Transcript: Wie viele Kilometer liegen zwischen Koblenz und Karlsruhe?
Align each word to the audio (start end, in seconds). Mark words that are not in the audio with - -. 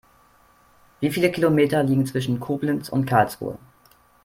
Wie 0.99 1.11
viele 1.11 1.29
Kilometer 1.29 1.83
liegen 1.83 2.07
zwischen 2.07 2.39
Koblenz 2.39 2.89
und 2.89 3.05
Karlsruhe? 3.05 3.59